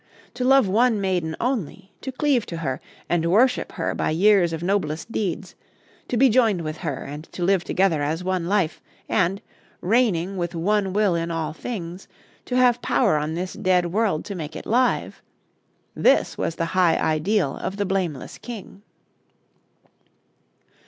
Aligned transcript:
To 0.33 0.43
love 0.43 0.67
one 0.67 0.99
maiden 0.99 1.35
only, 1.39 1.91
to 2.01 2.11
cleave 2.11 2.47
to 2.47 2.57
her 2.57 2.81
and 3.07 3.23
worship 3.29 3.73
her 3.73 3.93
by 3.93 4.09
years 4.09 4.51
of 4.51 4.63
noblest 4.63 5.11
deeds, 5.11 5.53
to 6.07 6.17
be 6.17 6.27
joined 6.27 6.61
with 6.61 6.77
her 6.77 7.03
and 7.03 7.25
to 7.33 7.43
live 7.43 7.63
together 7.63 8.01
as 8.01 8.23
one 8.23 8.47
life, 8.47 8.81
and, 9.07 9.43
reigning 9.79 10.37
with 10.37 10.55
one 10.55 10.91
will 10.91 11.13
in 11.13 11.29
all 11.29 11.53
things, 11.53 12.07
to 12.45 12.55
have 12.55 12.81
power 12.81 13.17
on 13.17 13.35
this 13.35 13.53
dead 13.53 13.93
world 13.93 14.25
to 14.25 14.33
make 14.33 14.55
it 14.55 14.65
live, 14.65 15.21
this 15.93 16.35
was 16.35 16.55
the 16.55 16.65
high 16.73 16.97
ideal 16.97 17.55
of 17.57 17.77
the 17.77 17.85
blameless 17.85 18.39
King. 18.39 18.81